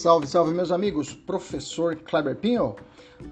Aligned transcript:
Salve, 0.00 0.26
salve, 0.26 0.54
meus 0.54 0.72
amigos. 0.72 1.12
Professor 1.12 1.94
Kleber 1.94 2.34
Pinho. 2.34 2.74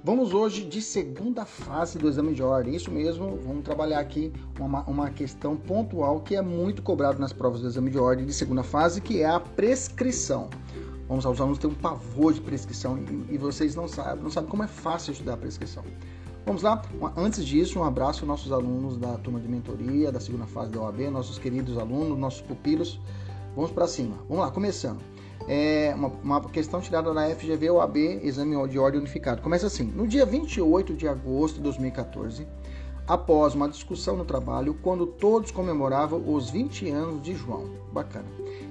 Vamos 0.04 0.34
hoje 0.34 0.66
de 0.66 0.82
segunda 0.82 1.46
fase 1.46 1.98
do 1.98 2.06
exame 2.06 2.34
de 2.34 2.42
ordem. 2.42 2.74
Isso 2.74 2.90
mesmo, 2.90 3.38
vamos 3.38 3.64
trabalhar 3.64 4.00
aqui 4.00 4.30
uma, 4.60 4.82
uma 4.82 5.08
questão 5.08 5.56
pontual 5.56 6.20
que 6.20 6.36
é 6.36 6.42
muito 6.42 6.82
cobrado 6.82 7.18
nas 7.18 7.32
provas 7.32 7.62
do 7.62 7.68
exame 7.68 7.90
de 7.90 7.96
ordem 7.96 8.26
de 8.26 8.34
segunda 8.34 8.62
fase, 8.62 9.00
que 9.00 9.22
é 9.22 9.26
a 9.26 9.40
prescrição. 9.40 10.50
Vamos, 11.08 11.24
os 11.24 11.40
alunos 11.40 11.56
têm 11.56 11.70
um 11.70 11.74
pavor 11.74 12.34
de 12.34 12.42
prescrição 12.42 12.98
e, 12.98 13.36
e 13.36 13.38
vocês 13.38 13.74
não 13.74 13.88
sabem, 13.88 14.22
não 14.22 14.30
sabem 14.30 14.50
como 14.50 14.62
é 14.62 14.68
fácil 14.68 15.12
estudar 15.12 15.32
a 15.32 15.38
prescrição. 15.38 15.82
Vamos 16.44 16.60
lá? 16.60 16.82
Antes 17.16 17.46
disso, 17.46 17.78
um 17.78 17.84
abraço 17.84 18.20
aos 18.20 18.28
nossos 18.28 18.52
alunos 18.52 18.98
da 18.98 19.16
turma 19.16 19.40
de 19.40 19.48
mentoria, 19.48 20.12
da 20.12 20.20
segunda 20.20 20.44
fase 20.46 20.70
da 20.70 20.82
OAB, 20.82 21.08
nossos 21.10 21.38
queridos 21.38 21.78
alunos, 21.78 22.18
nossos 22.18 22.42
pupilos. 22.42 23.00
Vamos 23.56 23.70
para 23.70 23.86
cima. 23.86 24.16
Vamos 24.28 24.44
lá, 24.44 24.50
começando 24.50 25.00
é 25.48 25.94
uma, 25.96 26.08
uma, 26.08 26.40
questão 26.50 26.80
tirada 26.80 27.12
da 27.14 27.28
FGV 27.34 27.70
OAB, 27.70 27.96
Exame 28.22 28.68
de 28.68 28.78
Ordem 28.78 29.00
Unificado. 29.00 29.40
Começa 29.40 29.66
assim: 29.66 29.84
no 29.84 30.06
dia 30.06 30.26
28 30.26 30.94
de 30.94 31.08
agosto 31.08 31.56
de 31.56 31.62
2014, 31.62 32.46
após 33.06 33.54
uma 33.54 33.68
discussão 33.68 34.14
no 34.14 34.26
trabalho, 34.26 34.74
quando 34.82 35.06
todos 35.06 35.50
comemoravam 35.50 36.22
os 36.32 36.50
20 36.50 36.90
anos 36.90 37.22
de 37.22 37.34
João. 37.34 37.70
Bacana. 37.90 38.26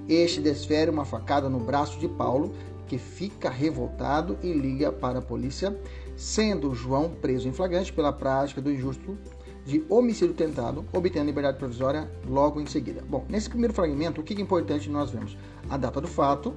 Este 0.07 0.39
desfere 0.39 0.91
uma 0.91 1.03
facada 1.03 1.49
no 1.49 1.59
braço 1.59 1.99
de 1.99 2.07
Paulo, 2.07 2.53
que 2.85 2.99
fica 2.99 3.49
revoltado 3.49 4.37
e 4.43 4.53
liga 4.53 4.91
para 4.91 5.19
a 5.19 5.21
polícia, 5.21 5.77
sendo 6.15 6.75
João 6.75 7.09
preso 7.09 7.49
em 7.49 7.51
flagrante 7.51 7.91
pela 7.91 8.13
prática 8.13 8.61
do 8.61 8.71
injusto 8.71 9.17
de 9.67 9.83
homicídio 9.89 10.33
tentado, 10.33 10.85
obtendo 10.93 11.25
liberdade 11.25 11.57
provisória 11.57 12.09
logo 12.25 12.61
em 12.61 12.65
seguida. 12.65 13.03
Bom, 13.07 13.25
nesse 13.27 13.49
primeiro 13.49 13.73
fragmento, 13.73 14.21
o 14.21 14.23
que 14.23 14.33
é 14.33 14.41
importante 14.41 14.89
nós 14.89 15.11
vemos? 15.11 15.37
A 15.69 15.75
data 15.75 15.99
do 15.99 16.07
fato, 16.07 16.53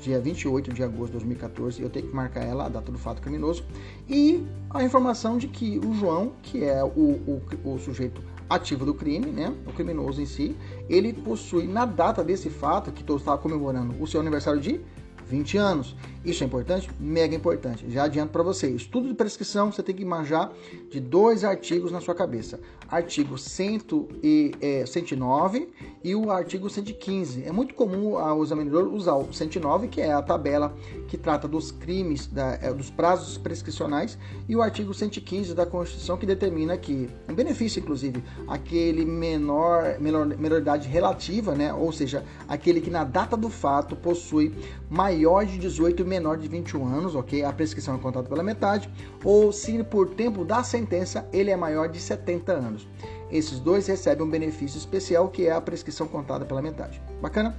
dia 0.00 0.20
28 0.20 0.72
de 0.72 0.80
agosto 0.84 1.06
de 1.06 1.12
2014, 1.12 1.82
eu 1.82 1.90
tenho 1.90 2.06
que 2.06 2.14
marcar 2.14 2.44
ela, 2.44 2.66
a 2.66 2.68
data 2.68 2.92
do 2.92 2.98
fato 2.98 3.20
criminoso, 3.20 3.64
e 4.08 4.46
a 4.70 4.80
informação 4.84 5.38
de 5.38 5.48
que 5.48 5.80
o 5.84 5.92
João, 5.92 6.34
que 6.40 6.62
é 6.62 6.84
o, 6.84 6.86
o, 6.86 7.42
o 7.64 7.78
sujeito 7.80 8.22
ativo 8.48 8.84
do 8.84 8.94
crime, 8.94 9.32
né, 9.32 9.52
o 9.66 9.72
criminoso 9.72 10.22
em 10.22 10.26
si, 10.26 10.56
ele 10.88 11.12
possui, 11.12 11.66
na 11.66 11.84
data 11.84 12.22
desse 12.22 12.48
fato, 12.48 12.92
que 12.92 13.02
todos 13.02 13.22
estavam 13.22 13.42
comemorando 13.42 14.00
o 14.00 14.06
seu 14.06 14.20
aniversário 14.20 14.60
de 14.60 14.80
20 15.26 15.58
anos. 15.58 15.96
Isso 16.24 16.44
é 16.44 16.46
importante? 16.46 16.88
Mega 17.00 17.34
importante. 17.34 17.84
Já 17.90 18.04
adianto 18.04 18.30
para 18.30 18.44
vocês. 18.44 18.76
Estudo 18.76 19.08
de 19.08 19.14
prescrição, 19.14 19.72
você 19.72 19.82
tem 19.82 19.94
que 19.94 20.04
manjar 20.04 20.52
de 20.88 21.00
dois 21.00 21.42
artigos 21.42 21.90
na 21.90 22.00
sua 22.00 22.14
cabeça. 22.14 22.60
Artigo 22.88 23.36
100 23.36 23.80
e, 24.22 24.52
é, 24.60 24.86
109 24.86 25.68
e 26.04 26.14
o 26.14 26.30
artigo 26.30 26.70
115. 26.70 27.42
É 27.42 27.50
muito 27.50 27.74
comum 27.74 28.12
o 28.12 28.42
examinador 28.42 28.92
usar 28.92 29.14
o 29.14 29.32
109, 29.32 29.88
que 29.88 30.00
é 30.00 30.12
a 30.12 30.22
tabela 30.22 30.76
que 31.08 31.18
trata 31.18 31.48
dos 31.48 31.72
crimes, 31.72 32.28
da, 32.28 32.58
é, 32.62 32.72
dos 32.72 32.88
prazos 32.88 33.36
prescricionais, 33.36 34.16
e 34.48 34.54
o 34.54 34.62
artigo 34.62 34.94
115 34.94 35.54
da 35.54 35.66
Constituição, 35.66 36.16
que 36.16 36.26
determina 36.26 36.76
que, 36.76 37.08
um 37.28 37.34
benefício, 37.34 37.80
inclusive, 37.80 38.22
aquele 38.46 39.04
menor, 39.04 39.98
menor, 39.98 40.26
menor 40.26 40.60
idade 40.60 40.88
relativa, 40.88 41.54
né? 41.54 41.72
ou 41.74 41.90
seja, 41.90 42.24
aquele 42.46 42.80
que 42.80 42.90
na 42.90 43.02
data 43.02 43.36
do 43.36 43.48
fato 43.48 43.96
possui 43.96 44.54
maior 44.88 45.44
de 45.46 45.58
18 45.58 46.11
menor 46.12 46.36
de 46.36 46.46
21 46.46 46.86
anos, 46.86 47.14
ok? 47.14 47.42
A 47.42 47.52
prescrição 47.52 47.94
é 47.94 47.98
contada 47.98 48.28
pela 48.28 48.42
metade, 48.42 48.90
ou 49.24 49.50
se 49.50 49.82
por 49.82 50.10
tempo 50.10 50.44
da 50.44 50.62
sentença 50.62 51.26
ele 51.32 51.50
é 51.50 51.56
maior 51.56 51.88
de 51.88 51.98
70 51.98 52.52
anos. 52.52 52.86
Esses 53.30 53.58
dois 53.58 53.86
recebem 53.86 54.26
um 54.26 54.30
benefício 54.30 54.76
especial 54.76 55.28
que 55.30 55.46
é 55.46 55.52
a 55.52 55.60
prescrição 55.60 56.06
contada 56.06 56.44
pela 56.44 56.60
metade. 56.60 57.00
Bacana? 57.20 57.56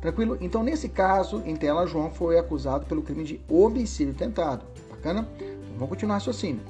Tranquilo? 0.00 0.38
Então, 0.40 0.62
nesse 0.62 0.88
caso, 0.88 1.42
em 1.44 1.56
tela, 1.56 1.84
João 1.86 2.10
foi 2.10 2.38
acusado 2.38 2.86
pelo 2.86 3.02
crime 3.02 3.24
de 3.24 3.40
homicídio 3.48 4.14
tentado. 4.14 4.64
Bacana? 4.88 5.26
Então, 5.36 5.74
vamos 5.74 5.88
continuar 5.88 6.16
raciocínio. 6.16 6.60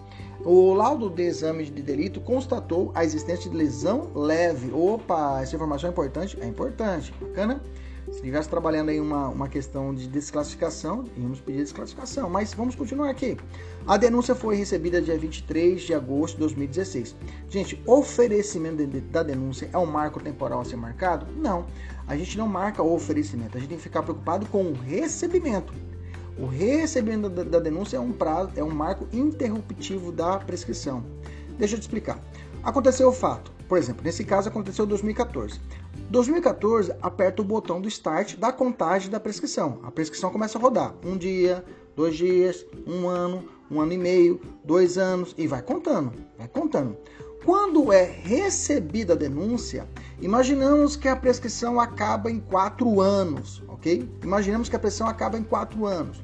O 0.43 0.73
laudo 0.73 1.11
de 1.11 1.23
exame 1.23 1.65
de 1.65 1.83
delito 1.83 2.21
constatou 2.21 2.93
a 2.95 3.05
existência 3.05 3.51
de 3.51 3.57
lesão 3.57 4.11
leve. 4.15 4.73
Opa, 4.73 5.41
essa 5.43 5.55
informação 5.55 5.91
é 5.91 5.93
importante? 5.93 6.39
É 6.41 6.47
importante. 6.47 7.13
Bacana? 7.21 7.61
Se 8.07 8.19
estivesse 8.19 8.49
trabalhando 8.49 8.91
aí 8.91 9.01
uma, 9.01 9.29
uma 9.29 9.49
questão 9.49 9.93
de 9.93 10.07
desclassificação, 10.07 11.05
íamos 11.17 11.41
pedir 11.41 11.63
desclassificação. 11.63 12.31
Mas 12.31 12.55
vamos 12.55 12.77
continuar 12.77 13.11
aqui. 13.11 13.37
A 13.85 13.97
denúncia 13.97 14.33
foi 14.35 14.55
recebida 14.55 15.03
dia 15.03 15.19
23 15.19 15.83
de 15.83 15.93
agosto 15.93 16.35
de 16.35 16.41
2016. 16.41 17.17
Gente, 17.51 17.83
oferecimento 17.85 18.87
de, 18.87 19.01
da 19.01 19.25
denúncia 19.25 19.69
é 19.73 19.79
um 19.79 19.87
marco 19.87 20.21
temporal 20.21 20.61
a 20.61 20.65
ser 20.65 20.77
marcado? 20.77 21.27
Não. 21.37 21.67
A 22.07 22.17
gente 22.17 22.39
não 22.39 22.47
marca 22.47 22.81
o 22.81 22.95
oferecimento. 22.95 23.57
A 23.57 23.61
gente 23.61 23.71
tem 23.71 23.77
que 23.77 23.83
ficar 23.83 24.05
preocupado 24.05 24.47
com 24.47 24.63
o 24.63 24.73
recebimento. 24.73 25.75
O 26.39 26.47
recebimento 26.47 27.29
da, 27.29 27.43
da 27.43 27.59
denúncia 27.59 27.97
é 27.97 28.01
um 28.01 28.13
prazo, 28.13 28.53
é 28.55 28.63
um 28.63 28.71
marco 28.71 29.09
interruptivo 29.13 30.13
da 30.13 30.39
prescrição. 30.39 31.03
Deixa 31.59 31.75
eu 31.75 31.81
te 31.81 31.83
explicar. 31.83 32.21
Aconteceu 32.63 33.09
o 33.09 33.13
fato. 33.13 33.51
Por 33.69 33.79
exemplo, 33.79 34.05
nesse 34.05 34.25
caso 34.25 34.49
aconteceu 34.49 34.85
em 34.85 34.89
2014. 34.89 35.61
2014, 36.11 36.95
aperta 37.03 37.43
o 37.43 37.45
botão 37.45 37.81
do 37.81 37.89
start 37.89 38.37
da 38.37 38.53
contagem 38.53 39.11
da 39.11 39.19
prescrição. 39.19 39.81
A 39.83 39.91
prescrição 39.91 40.31
começa 40.31 40.57
a 40.57 40.61
rodar. 40.61 40.95
Um 41.05 41.17
dia, 41.17 41.65
dois 41.97 42.17
dias, 42.17 42.65
um 42.87 43.09
ano, 43.09 43.45
um 43.71 43.81
ano 43.81 43.93
e 43.93 43.99
meio, 43.99 44.41
dois 44.65 44.97
anos 44.99 45.35
e 45.37 45.47
vai 45.47 45.63
contando, 45.63 46.13
vai 46.39 46.49
contando. 46.49 46.97
Quando 47.45 47.93
é 47.93 48.03
recebida 48.03 49.13
a 49.13 49.17
denúncia, 49.17 49.89
imaginamos 50.21 50.97
que 50.97 51.07
a 51.09 51.15
prescrição 51.15 51.79
acaba 51.79 52.31
em 52.31 52.41
quatro 52.41 53.01
anos, 53.01 53.63
ok? 53.69 54.09
Imaginamos 54.23 54.69
que 54.69 54.75
a 54.75 54.79
prescrição 54.79 55.09
acaba 55.09 55.39
em 55.39 55.45
quatro 55.45 55.87
anos. 55.87 56.23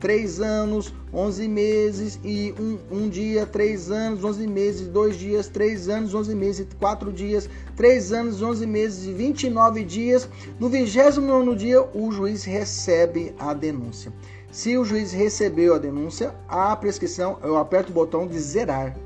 3 0.00 0.40
anos, 0.40 0.94
11 1.12 1.46
meses 1.46 2.18
e 2.24 2.54
um, 2.58 2.78
um 2.90 3.08
dia, 3.08 3.44
3 3.44 3.90
anos, 3.90 4.24
11 4.24 4.46
meses, 4.46 4.88
2 4.88 5.16
dias, 5.16 5.48
3 5.48 5.88
anos, 5.90 6.14
11 6.14 6.34
meses, 6.34 6.66
4 6.78 7.12
dias, 7.12 7.48
3 7.76 8.12
anos, 8.12 8.42
11 8.42 8.66
meses 8.66 9.06
e 9.06 9.12
29 9.12 9.84
dias. 9.84 10.28
No 10.58 10.70
29 10.70 11.54
dia, 11.54 11.82
o 11.94 12.10
juiz 12.10 12.44
recebe 12.44 13.34
a 13.38 13.52
denúncia. 13.52 14.10
Se 14.50 14.76
o 14.76 14.84
juiz 14.84 15.12
recebeu 15.12 15.74
a 15.74 15.78
denúncia, 15.78 16.34
a 16.48 16.74
prescrição, 16.74 17.38
eu 17.42 17.58
aperto 17.58 17.92
o 17.92 17.94
botão 17.94 18.26
de 18.26 18.38
zerar. 18.40 18.96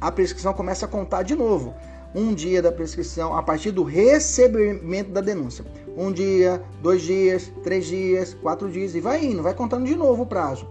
A 0.00 0.10
prescrição 0.12 0.54
começa 0.54 0.86
a 0.86 0.88
contar 0.88 1.24
de 1.24 1.34
novo 1.34 1.74
um 2.14 2.32
dia 2.32 2.62
da 2.62 2.70
prescrição 2.70 3.36
a 3.36 3.42
partir 3.42 3.72
do 3.72 3.82
recebimento 3.82 5.10
da 5.10 5.20
denúncia. 5.20 5.64
Um 5.96 6.12
dia, 6.12 6.62
dois 6.80 7.02
dias, 7.02 7.50
três 7.62 7.86
dias, 7.86 8.34
quatro 8.34 8.70
dias 8.70 8.94
e 8.94 9.00
vai 9.00 9.24
indo, 9.24 9.42
vai 9.42 9.54
contando 9.54 9.84
de 9.84 9.96
novo 9.96 10.22
o 10.22 10.26
prazo. 10.26 10.68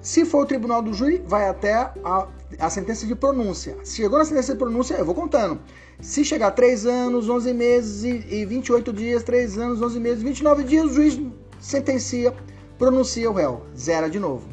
Se 0.00 0.24
for 0.24 0.44
o 0.44 0.46
tribunal 0.46 0.80
do 0.80 0.94
júri, 0.94 1.22
vai 1.26 1.48
até 1.48 1.74
a, 1.74 2.28
a 2.60 2.70
sentença 2.70 3.06
de 3.06 3.14
pronúncia. 3.14 3.76
Se 3.82 3.96
chegou 3.96 4.18
na 4.18 4.24
sentença 4.24 4.52
de 4.52 4.58
pronúncia, 4.58 4.94
eu 4.94 5.04
vou 5.04 5.14
contando. 5.14 5.58
Se 6.00 6.24
chegar 6.24 6.52
3 6.52 6.86
anos, 6.86 7.28
11 7.28 7.52
meses 7.52 8.04
e, 8.04 8.34
e 8.36 8.44
28 8.46 8.92
dias, 8.92 9.22
3 9.24 9.58
anos, 9.58 9.82
11 9.82 9.98
meses, 9.98 10.22
29 10.22 10.62
dias, 10.62 10.86
o 10.86 10.94
juiz 10.94 11.20
sentencia, 11.58 12.32
pronuncia 12.78 13.28
o 13.28 13.34
réu, 13.34 13.62
zera 13.76 14.08
de 14.08 14.20
novo. 14.20 14.48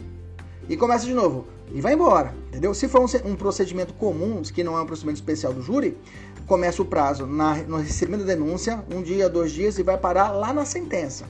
E 0.68 0.76
começa 0.76 1.06
de 1.06 1.14
novo 1.14 1.46
e 1.74 1.82
vai 1.82 1.94
embora, 1.94 2.36
entendeu? 2.50 2.72
Se 2.74 2.88
for 2.88 3.02
um, 3.02 3.32
um, 3.32 3.36
procedimento 3.36 3.96
comum, 3.96 4.44
que 4.44 4.64
não 4.64 4.78
é 4.78 4.82
um 4.82 4.86
procedimento 4.86 5.18
especial 5.18 5.52
do 5.52 5.62
júri, 5.62 5.98
começa 6.46 6.82
o 6.84 6.86
prazo 6.86 7.26
na, 7.26 7.56
no 7.64 7.78
recebimento 7.78 8.24
da 8.24 8.34
denúncia, 8.34 8.86
um 8.94 9.02
dia, 9.02 9.28
dois 9.28 9.52
dias, 9.52 9.80
e 9.80 9.84
vai 9.84 9.98
parar 9.98 10.32
lá 10.32 10.54
na 10.54 10.66
sentença. 10.66 11.26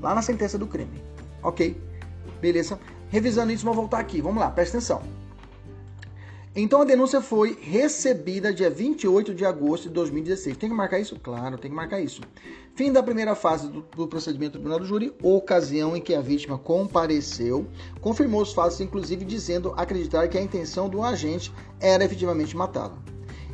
Lá 0.00 0.14
na 0.14 0.22
sentença 0.22 0.56
do 0.56 0.66
crime. 0.68 1.02
Ok? 1.42 1.76
Beleza? 2.40 2.78
Revisando 3.08 3.52
isso, 3.52 3.64
vamos 3.64 3.78
voltar 3.78 3.98
aqui. 3.98 4.20
Vamos 4.20 4.40
lá, 4.40 4.48
presta 4.48 4.78
atenção. 4.78 5.02
Então 6.56 6.82
a 6.82 6.84
denúncia 6.84 7.20
foi 7.20 7.58
recebida 7.60 8.54
dia 8.54 8.70
28 8.70 9.34
de 9.34 9.44
agosto 9.44 9.88
de 9.88 9.94
2016. 9.94 10.56
Tem 10.56 10.68
que 10.68 10.74
marcar 10.74 11.00
isso? 11.00 11.18
Claro, 11.20 11.58
tem 11.58 11.68
que 11.68 11.76
marcar 11.76 12.00
isso. 12.00 12.20
Fim 12.76 12.92
da 12.92 13.02
primeira 13.02 13.34
fase 13.34 13.66
do, 13.66 13.84
do 13.96 14.06
procedimento 14.06 14.52
do 14.52 14.60
tribunal 14.60 14.78
do 14.78 14.86
júri, 14.86 15.12
ocasião 15.20 15.96
em 15.96 16.00
que 16.00 16.14
a 16.14 16.20
vítima 16.20 16.56
compareceu, 16.56 17.66
confirmou 18.00 18.40
os 18.40 18.52
fatos, 18.52 18.80
inclusive 18.80 19.24
dizendo 19.24 19.74
acreditar 19.76 20.28
que 20.28 20.38
a 20.38 20.42
intenção 20.42 20.88
do 20.88 21.02
agente 21.02 21.52
era 21.80 22.04
efetivamente 22.04 22.56
matá-lo, 22.56 23.02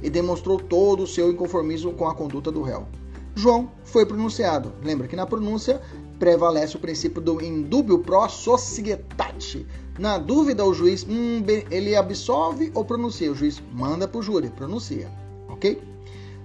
e 0.02 0.11
demonstrou 0.11 0.58
todo 0.58 1.05
o 1.05 1.06
seu 1.06 1.31
inconformismo 1.31 1.94
com 1.94 2.06
a 2.06 2.14
conduta 2.14 2.52
do 2.52 2.61
réu. 2.61 2.87
João 3.35 3.70
foi 3.82 4.05
pronunciado. 4.05 4.75
Lembra 4.85 5.08
que 5.08 5.17
na 5.17 5.25
pronúncia 5.25 5.81
prevalece 6.19 6.76
o 6.76 6.81
princípio 6.81 7.23
do 7.23 7.43
indúbio 7.43 8.00
pro 8.00 8.29
societate. 8.29 9.67
Na 10.00 10.17
dúvida, 10.17 10.64
o 10.64 10.73
juiz 10.73 11.06
hum, 11.06 11.44
ele 11.70 11.94
absolve 11.94 12.73
ou 12.75 12.82
pronuncia. 12.82 13.31
O 13.31 13.35
juiz 13.35 13.62
manda 13.70 14.08
para 14.08 14.19
o 14.19 14.23
júri, 14.23 14.49
pronuncia, 14.49 15.11
ok? 15.47 15.79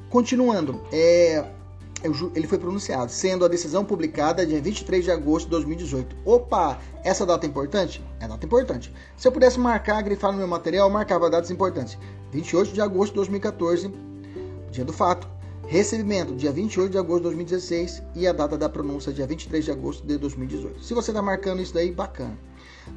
Continuando, 0.10 0.82
é, 0.92 1.42
ele 2.36 2.48
foi 2.48 2.58
pronunciado, 2.58 3.10
sendo 3.10 3.46
a 3.46 3.48
decisão 3.48 3.86
publicada 3.86 4.46
dia 4.46 4.62
23 4.62 5.06
de 5.06 5.10
agosto 5.10 5.46
de 5.46 5.52
2018. 5.52 6.18
Opa, 6.26 6.82
essa 7.02 7.26
data 7.26 7.46
é 7.46 7.50
importante? 7.50 8.04
É 8.20 8.28
data 8.28 8.46
importante. 8.46 8.94
Se 9.16 9.26
eu 9.26 9.32
pudesse 9.32 9.58
marcar, 9.58 10.02
grifar 10.04 10.34
no 10.34 10.38
meu 10.38 10.50
material, 10.50 10.90
eu 10.90 10.94
marcava 10.94 11.30
datas 11.30 11.50
importantes. 11.50 11.98
28 12.34 12.74
de 12.74 12.82
agosto 12.82 13.14
de 13.14 13.16
2014, 13.20 13.90
dia 14.70 14.84
do 14.84 14.92
fato. 14.92 15.30
Recebimento, 15.66 16.36
dia 16.36 16.52
28 16.52 16.92
de 16.92 16.98
agosto 16.98 17.20
de 17.20 17.24
2016 17.24 18.04
e 18.16 18.28
a 18.28 18.34
data 18.34 18.58
da 18.58 18.68
pronúncia, 18.68 19.14
dia 19.14 19.26
23 19.26 19.64
de 19.64 19.72
agosto 19.72 20.06
de 20.06 20.18
2018. 20.18 20.84
Se 20.84 20.94
você 20.94 21.12
está 21.12 21.22
marcando 21.22 21.62
isso 21.62 21.74
daí, 21.74 21.90
bacana. 21.90 22.38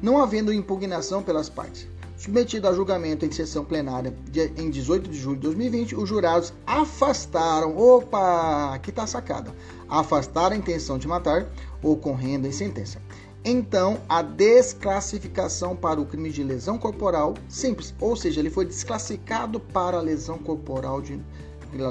Não 0.01 0.21
havendo 0.21 0.53
impugnação 0.53 1.21
pelas 1.21 1.49
partes. 1.49 1.87
Submetido 2.19 2.67
a 2.67 2.73
julgamento 2.73 3.25
em 3.25 3.31
sessão 3.31 3.63
plenária 3.63 4.13
em 4.57 4.69
18 4.69 5.09
de 5.09 5.17
julho 5.17 5.37
de 5.37 5.43
2020, 5.43 5.95
os 5.95 6.09
jurados 6.09 6.51
afastaram, 6.67 7.77
opa, 7.77 8.73
aqui 8.73 8.89
está 8.89 9.07
sacada, 9.07 9.55
afastaram 9.87 10.53
a 10.53 10.59
intenção 10.59 10.97
de 10.97 11.07
matar, 11.07 11.47
ocorrendo 11.81 12.45
em 12.45 12.51
sentença. 12.51 13.01
Então, 13.45 14.01
a 14.09 14.21
desclassificação 14.21 15.77
para 15.77 16.01
o 16.01 16.05
crime 16.05 16.29
de 16.29 16.43
lesão 16.43 16.77
corporal 16.77 17.35
simples, 17.47 17.95
ou 18.01 18.17
seja, 18.17 18.41
ele 18.41 18.49
foi 18.49 18.65
desclassificado 18.65 19.57
para 19.57 20.01
lesão 20.01 20.37
corporal 20.37 21.01
de 21.01 21.21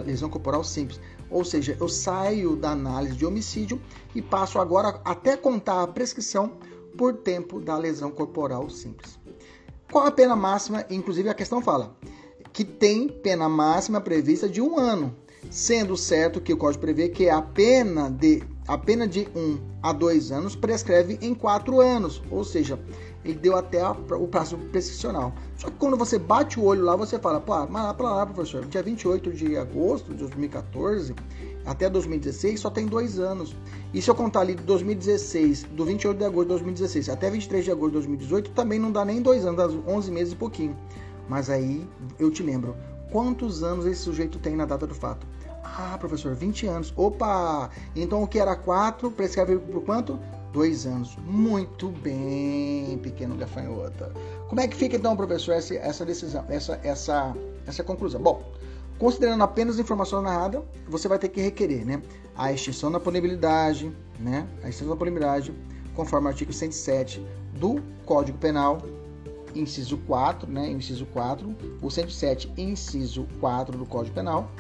lesão 0.05 0.29
corporal 0.29 0.63
simples. 0.63 1.01
Ou 1.31 1.45
seja, 1.45 1.75
eu 1.81 1.89
saio 1.89 2.55
da 2.55 2.73
análise 2.73 3.17
de 3.17 3.25
homicídio 3.25 3.81
e 4.15 4.21
passo 4.21 4.59
agora 4.59 5.01
até 5.05 5.37
contar 5.37 5.83
a 5.83 5.87
prescrição 5.87 6.53
por 6.99 7.15
tempo 7.15 7.61
da 7.61 7.79
lesão 7.79 8.11
corporal 8.11 8.69
simples. 8.69 9.19
Qual 9.91 10.05
a 10.05 10.11
pena 10.11 10.35
máxima? 10.35 10.85
Inclusive 10.91 11.29
a 11.29 11.35
questão 11.35 11.63
fala 11.63 11.97
que 12.53 12.65
tem 12.65 13.09
pena 13.09 13.49
máxima 13.49 14.01
prevista 14.01 14.49
de 14.49 14.61
um 14.61 14.77
ano, 14.77 15.15
sendo 15.49 15.97
certo 15.97 16.41
que 16.41 16.53
o 16.53 16.57
Código 16.57 16.81
prevê 16.81 17.09
que 17.09 17.31
a 17.31 17.41
pena 17.41 18.11
de 18.11 18.43
a 18.69 18.77
pena 18.77 19.09
de 19.09 19.27
um 19.35 19.59
a 19.83 19.95
dois 19.95 20.31
anos 20.31 20.55
prescreve 20.55 21.19
em 21.23 21.35
quatro 21.35 21.81
anos, 21.81 22.23
ou 22.31 22.45
seja, 22.45 22.79
ele 23.25 23.39
deu 23.39 23.57
até 23.57 23.83
o 23.89 24.29
prazo 24.29 24.59
prescricional. 24.71 25.33
Só 25.57 25.71
que 25.71 25.77
quando 25.77 25.97
você 25.97 26.19
bate 26.19 26.61
o 26.61 26.65
olho 26.65 26.85
lá, 26.85 26.95
você 26.95 27.19
fala, 27.19 27.41
pô, 27.41 27.67
mas 27.67 27.83
lá 27.83 27.95
para 27.95 28.11
lá, 28.11 28.27
professor, 28.27 28.67
dia 28.67 28.83
28 28.83 29.33
de 29.33 29.57
agosto 29.57 30.13
de 30.13 30.19
2014 30.19 31.15
até 31.65 31.89
2016 31.89 32.61
só 32.61 32.71
tem 32.71 32.87
dois 32.87 33.19
anos. 33.19 33.57
E 33.93 34.01
se 34.03 34.11
eu 34.11 34.15
contar 34.15 34.41
ali 34.41 34.55
de 34.55 34.63
2016, 34.63 35.65
do 35.65 35.85
28 35.85 36.19
de 36.19 36.25
agosto 36.25 36.45
de 36.45 36.49
2016 36.51 37.09
até 37.09 37.31
23 37.31 37.65
de 37.65 37.71
agosto 37.71 37.89
de 37.89 37.95
2018, 37.95 38.51
também 38.51 38.79
não 38.79 38.93
dá 38.93 39.05
nem 39.05 39.23
dois 39.23 39.47
anos, 39.47 39.57
dá 39.57 39.91
11 39.91 40.11
meses 40.11 40.33
e 40.35 40.37
pouquinho. 40.37 40.77
Mas 41.29 41.51
aí 41.51 41.87
eu 42.19 42.31
te 42.31 42.43
lembro, 42.43 42.77
quantos 43.11 43.63
anos 43.63 43.87
esse 43.87 44.01
sujeito 44.01 44.39
tem 44.39 44.57
na 44.57 44.65
data 44.65 44.87
do 44.87 44.95
fato? 44.95 45.27
Ah, 45.77 45.97
professor, 45.99 46.35
20 46.35 46.67
anos. 46.67 46.93
Opa! 46.97 47.71
Então 47.95 48.23
o 48.23 48.27
que 48.27 48.39
era 48.39 48.57
4 48.57 49.11
prescreve 49.11 49.59
por 49.59 49.83
quanto? 49.83 50.19
2 50.53 50.87
anos. 50.87 51.17
Muito 51.25 51.89
bem, 51.89 52.99
pequeno 52.99 53.37
gafanhota. 53.37 54.13
Como 54.49 54.61
é 54.61 54.67
que 54.67 54.77
fica 54.77 54.97
então, 54.97 55.17
professor, 55.17 55.53
essa, 55.53 55.75
essa 55.75 56.05
decisão, 56.05 56.45
essa, 56.49 56.81
essa, 56.83 57.37
essa 57.67 57.85
conclusão? 57.85 58.21
Bom, 58.21 58.43
considerando 58.99 59.45
apenas 59.45 59.79
a 59.79 59.83
informação 59.83 60.23
narrada, 60.23 60.65
você 60.89 61.07
vai 61.07 61.19
ter 61.19 61.29
que 61.29 61.41
requerer, 61.41 61.85
né? 61.85 62.03
A 62.37 62.53
extinção 62.53 62.91
da 62.91 62.99
punibilidade, 62.99 63.93
né? 64.19 64.47
A 64.65 64.69
extinção 64.69 64.91
da 64.91 64.97
punibilidade, 64.97 65.55
conforme 65.95 66.27
o 66.27 66.31
artigo 66.31 66.53
107 66.53 67.25
do 67.55 67.81
Código 68.07 68.39
Penal, 68.39 68.81
inciso 69.55 69.99
4, 69.99 70.51
né? 70.51 70.71
Inciso 70.71 71.07
4, 71.07 71.55
o 71.83 71.91
107, 71.91 72.53
inciso 72.57 73.27
4 73.41 73.77
do 73.77 73.85
Código 73.85 74.15
Penal, 74.15 74.51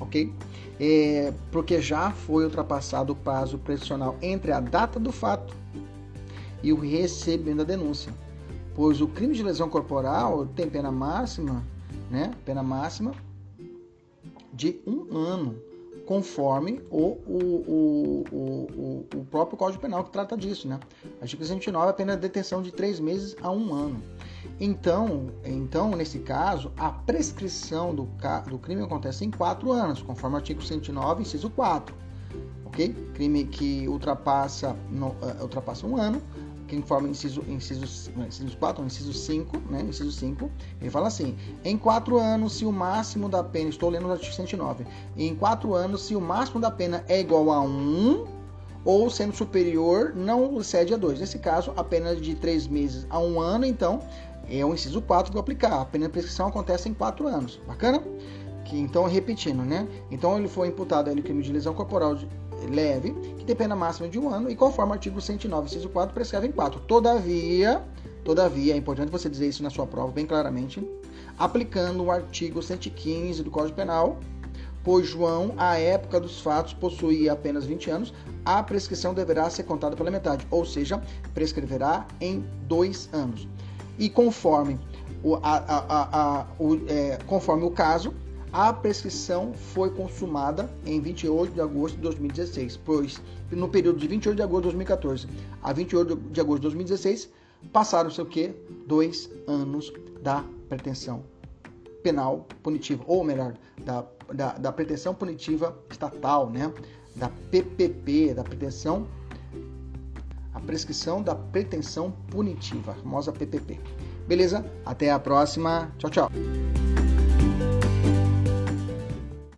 ok? 0.00 0.32
É, 0.78 1.32
porque 1.50 1.80
já 1.80 2.10
foi 2.10 2.44
ultrapassado 2.44 3.12
o 3.12 3.16
prazo 3.16 3.58
prescricional 3.58 4.16
entre 4.20 4.52
a 4.52 4.60
data 4.60 5.00
do 5.00 5.10
fato 5.10 5.54
e 6.62 6.72
o 6.72 6.78
recebimento 6.78 7.58
da 7.58 7.64
denúncia, 7.64 8.12
pois 8.74 9.00
o 9.00 9.08
crime 9.08 9.34
de 9.34 9.42
lesão 9.42 9.68
corporal 9.68 10.46
tem 10.46 10.68
pena 10.68 10.90
máxima, 10.90 11.64
né? 12.10 12.32
Pena 12.44 12.62
máxima 12.62 13.12
de 14.52 14.80
um 14.86 15.16
ano, 15.16 15.56
conforme 16.06 16.80
o, 16.90 17.18
o, 17.26 18.24
o, 18.32 19.06
o, 19.14 19.24
próprio 19.26 19.58
Código 19.58 19.82
Penal 19.82 20.04
que 20.04 20.10
trata 20.10 20.36
disso, 20.36 20.66
né? 20.66 20.80
Artigo 21.20 21.44
109, 21.44 21.90
a 21.90 21.92
pena 21.92 22.14
de 22.14 22.22
detenção 22.22 22.62
de 22.62 22.72
três 22.72 22.98
meses 22.98 23.36
a 23.42 23.50
um 23.50 23.74
ano. 23.74 24.02
Então, 24.58 25.30
então, 25.44 25.90
nesse 25.90 26.20
caso, 26.20 26.72
a 26.78 26.90
prescrição 26.90 27.94
do, 27.94 28.08
do 28.48 28.58
crime 28.58 28.82
acontece 28.82 29.24
em 29.24 29.30
quatro 29.30 29.70
anos, 29.70 30.00
conforme 30.00 30.36
o 30.36 30.38
artigo 30.38 30.62
109, 30.62 31.22
inciso 31.22 31.50
4. 31.50 31.94
Ok? 32.64 32.94
Crime 33.14 33.44
que 33.44 33.86
ultrapassa, 33.86 34.74
no, 34.90 35.08
uh, 35.08 35.42
ultrapassa 35.42 35.86
um 35.86 35.96
ano, 35.96 36.22
que 36.66 36.74
informa 36.74 37.08
inciso, 37.08 37.44
inciso, 37.48 38.10
inciso 38.26 38.56
4, 38.56 38.84
inciso 38.84 39.12
5, 39.12 39.58
né? 39.70 39.82
Inciso 39.82 40.10
5, 40.10 40.50
ele 40.80 40.90
fala 40.90 41.08
assim: 41.08 41.36
em 41.64 41.76
quatro 41.76 42.18
anos, 42.18 42.54
se 42.54 42.64
o 42.64 42.72
máximo 42.72 43.28
da 43.28 43.44
pena, 43.44 43.68
estou 43.68 43.90
lendo 43.90 44.08
o 44.08 44.12
artigo 44.12 44.32
109, 44.32 44.84
em 45.16 45.34
quatro 45.34 45.74
anos, 45.74 46.02
se 46.02 46.16
o 46.16 46.20
máximo 46.20 46.60
da 46.60 46.70
pena 46.70 47.04
é 47.08 47.20
igual 47.20 47.52
a 47.52 47.60
1, 47.60 47.66
um, 47.68 48.26
ou 48.84 49.10
sendo 49.10 49.34
superior, 49.34 50.12
não 50.14 50.58
excede 50.60 50.94
a 50.94 50.96
2. 50.96 51.20
Nesse 51.20 51.38
caso, 51.38 51.72
a 51.76 51.82
pena 51.82 52.14
de 52.14 52.34
três 52.36 52.66
meses 52.68 53.06
a 53.10 53.18
um 53.18 53.40
ano, 53.40 53.64
então, 53.64 54.00
é 54.48 54.64
o 54.64 54.74
inciso 54.74 55.00
4 55.02 55.30
que 55.30 55.32
vou 55.32 55.40
aplicar. 55.40 55.80
A 55.80 55.84
pena 55.84 56.06
de 56.06 56.12
prescrição 56.12 56.46
acontece 56.48 56.88
em 56.88 56.94
4 56.94 57.26
anos. 57.26 57.60
Bacana? 57.66 58.02
Que, 58.64 58.78
então, 58.78 59.04
repetindo, 59.04 59.62
né? 59.62 59.86
Então, 60.10 60.36
ele 60.38 60.48
foi 60.48 60.68
imputado 60.68 61.08
ali 61.08 61.22
crime 61.22 61.42
de 61.42 61.52
lesão 61.52 61.72
corporal 61.72 62.14
de, 62.14 62.28
leve, 62.68 63.12
que 63.38 63.44
tem 63.44 63.54
pena 63.54 63.76
máxima 63.76 64.08
de 64.08 64.18
um 64.18 64.32
ano, 64.32 64.50
e 64.50 64.56
conforme 64.56 64.92
o 64.92 64.94
artigo 64.94 65.20
109, 65.20 65.66
inciso 65.66 65.88
4, 65.88 66.14
prescreve 66.14 66.48
em 66.48 66.52
4. 66.52 66.80
Todavia, 66.80 67.82
todavia, 68.24 68.74
é 68.74 68.76
importante 68.76 69.10
você 69.10 69.28
dizer 69.28 69.48
isso 69.48 69.62
na 69.62 69.70
sua 69.70 69.86
prova 69.86 70.10
bem 70.10 70.26
claramente, 70.26 70.86
aplicando 71.38 72.04
o 72.04 72.10
artigo 72.10 72.62
115 72.62 73.42
do 73.42 73.50
Código 73.50 73.76
Penal, 73.76 74.18
pois 74.82 75.06
João, 75.06 75.52
à 75.56 75.78
época 75.78 76.18
dos 76.20 76.40
fatos, 76.40 76.72
possuía 76.72 77.32
apenas 77.32 77.64
20 77.64 77.90
anos, 77.90 78.14
a 78.44 78.62
prescrição 78.62 79.12
deverá 79.12 79.50
ser 79.50 79.64
contada 79.64 79.96
pela 79.96 80.10
metade, 80.10 80.46
ou 80.50 80.64
seja, 80.64 81.02
prescreverá 81.34 82.06
em 82.20 82.44
dois 82.66 83.10
anos 83.12 83.48
e 83.98 84.08
conforme 84.08 84.78
o, 85.22 85.36
a, 85.36 85.40
a, 85.42 86.40
a, 86.40 86.46
o, 86.58 86.76
é, 86.88 87.18
conforme 87.26 87.64
o 87.64 87.70
caso, 87.70 88.14
a 88.52 88.72
prescrição 88.72 89.52
foi 89.52 89.90
consumada 89.90 90.70
em 90.84 91.00
28 91.00 91.52
de 91.52 91.60
agosto 91.60 91.96
de 91.96 92.02
2016, 92.02 92.76
pois 92.78 93.20
no 93.50 93.68
período 93.68 93.98
de 93.98 94.06
28 94.06 94.36
de 94.36 94.42
agosto 94.42 94.62
de 94.62 94.68
2014 94.68 95.28
a 95.62 95.72
28 95.72 96.16
de 96.16 96.40
agosto 96.40 96.56
de 96.56 96.62
2016 96.62 97.30
passaram-se 97.72 98.20
o 98.20 98.26
quê? 98.26 98.54
Dois 98.86 99.30
anos 99.46 99.92
da 100.22 100.44
pretensão 100.68 101.24
penal 102.02 102.46
punitiva, 102.62 103.02
ou 103.06 103.24
melhor, 103.24 103.54
da, 103.84 104.04
da, 104.32 104.52
da 104.52 104.72
pretensão 104.72 105.14
punitiva 105.14 105.76
estatal, 105.90 106.48
né? 106.48 106.72
Da 107.16 107.30
PPP, 107.50 108.34
da 108.34 108.44
pretensão 108.44 109.06
prescrição 110.66 111.22
da 111.22 111.34
pretensão 111.34 112.10
punitiva, 112.30 112.92
a 112.92 112.94
famosa 112.94 113.32
PPP. 113.32 113.78
Beleza? 114.26 114.64
Até 114.84 115.10
a 115.10 115.18
próxima. 115.18 115.92
Tchau, 115.98 116.10
tchau. 116.10 116.30